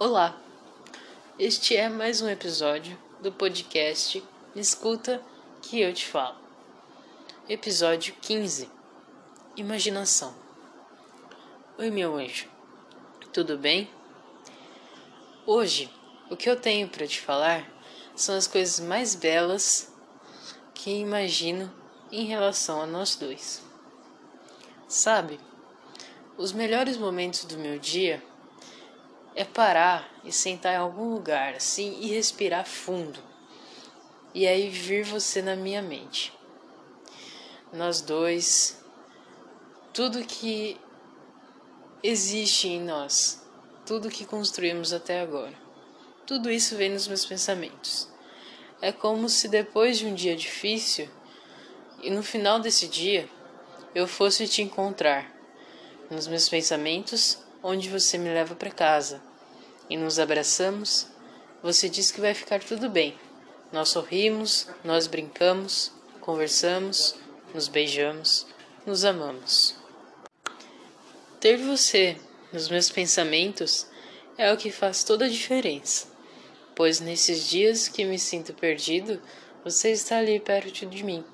[0.00, 0.40] Olá,
[1.40, 4.22] este é mais um episódio do podcast
[4.54, 5.20] Escuta
[5.60, 6.38] que eu te falo.
[7.48, 8.70] Episódio 15
[9.56, 10.32] Imaginação.
[11.76, 12.48] Oi, meu anjo,
[13.32, 13.90] tudo bem?
[15.44, 15.92] Hoje,
[16.30, 17.68] o que eu tenho para te falar
[18.14, 19.92] são as coisas mais belas
[20.74, 21.74] que imagino
[22.12, 23.64] em relação a nós dois.
[24.86, 25.40] Sabe,
[26.36, 28.22] os melhores momentos do meu dia
[29.38, 33.20] é parar e sentar em algum lugar assim e respirar fundo.
[34.34, 36.36] E aí vir você na minha mente.
[37.72, 38.82] Nós dois,
[39.94, 40.76] tudo que
[42.02, 43.40] existe em nós,
[43.86, 45.54] tudo que construímos até agora.
[46.26, 48.08] Tudo isso vem nos meus pensamentos.
[48.82, 51.08] É como se depois de um dia difícil
[52.02, 53.28] e no final desse dia
[53.94, 55.32] eu fosse te encontrar
[56.10, 59.28] nos meus pensamentos, onde você me leva para casa
[59.88, 61.06] e nos abraçamos,
[61.62, 63.18] você diz que vai ficar tudo bem.
[63.72, 67.14] Nós sorrimos, nós brincamos, conversamos,
[67.54, 68.46] nos beijamos,
[68.86, 69.74] nos amamos.
[71.40, 72.16] Ter você
[72.52, 73.86] nos meus pensamentos
[74.36, 76.08] é o que faz toda a diferença,
[76.74, 79.20] pois nesses dias que me sinto perdido,
[79.64, 81.24] você está ali perto de mim.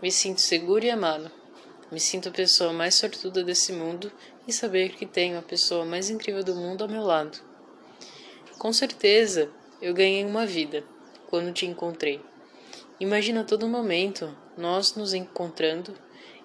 [0.00, 1.30] Me sinto seguro e amado.
[1.90, 4.10] Me sinto a pessoa mais sortuda desse mundo
[4.46, 7.38] e saber que tenho a pessoa mais incrível do mundo ao meu lado.
[8.58, 10.82] Com certeza, eu ganhei uma vida
[11.28, 12.20] quando te encontrei.
[12.98, 15.94] Imagina todo momento nós nos encontrando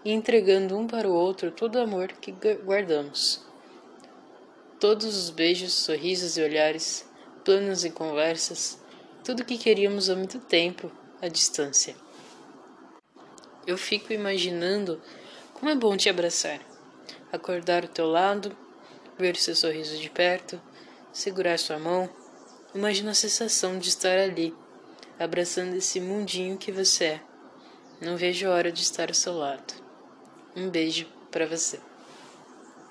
[0.03, 2.31] e entregando um para o outro todo o amor que
[2.63, 3.41] guardamos.
[4.79, 7.07] Todos os beijos, sorrisos e olhares,
[7.43, 8.79] planos e conversas,
[9.23, 11.95] tudo que queríamos há muito tempo à distância.
[13.65, 15.01] Eu fico imaginando
[15.61, 16.59] como é bom te abraçar,
[17.31, 18.57] acordar ao teu lado,
[19.15, 20.59] ver seu sorriso de perto,
[21.13, 22.09] segurar sua mão.
[22.73, 24.55] Imagina a sensação de estar ali,
[25.19, 27.21] abraçando esse mundinho que você é.
[28.01, 29.75] Não vejo a hora de estar ao seu lado.
[30.55, 31.79] Um beijo para você.